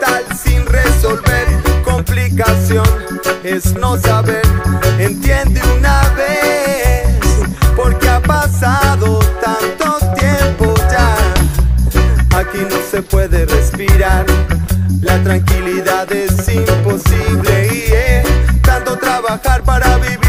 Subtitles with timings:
[0.00, 1.46] mental sin resolver.
[1.84, 2.86] Complicación
[3.42, 4.42] es no saber.
[4.98, 7.08] Entiende una vez,
[7.76, 11.16] porque ha pasado tanto tiempo ya.
[12.38, 14.26] Aquí no se puede respirar.
[15.02, 20.19] La tranquilidad es imposible y es tanto trabajar para vivir.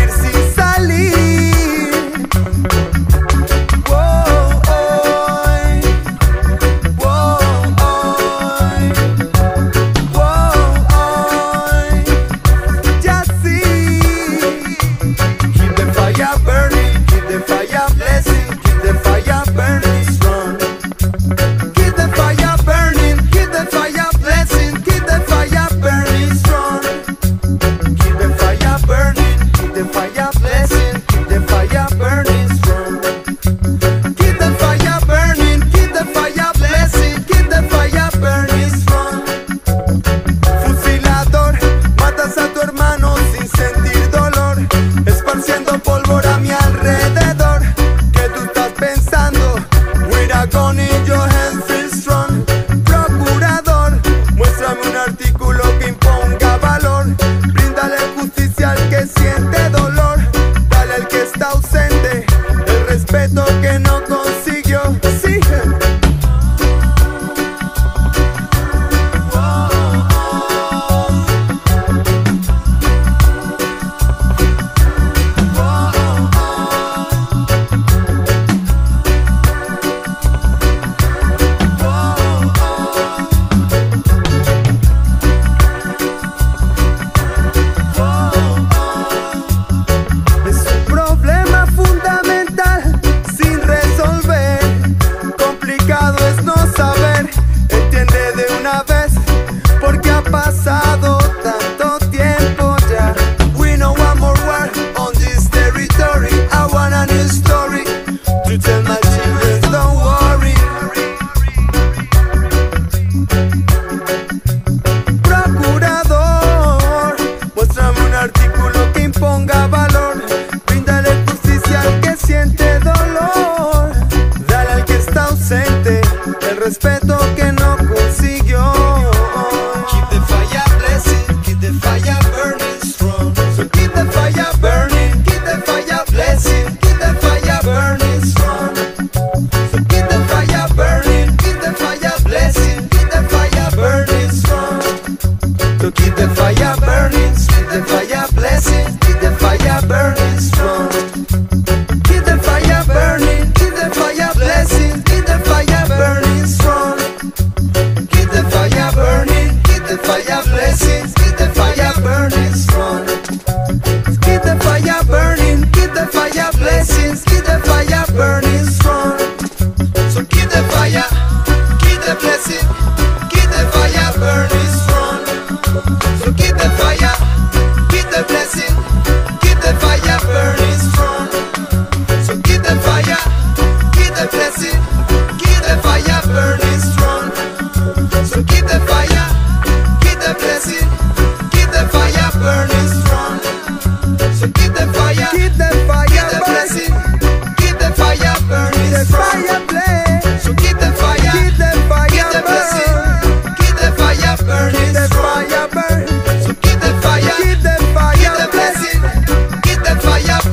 [63.12, 64.20] respeto que no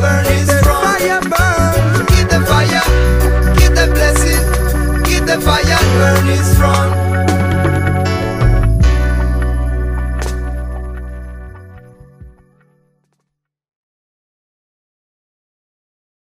[0.08, 0.57] burn is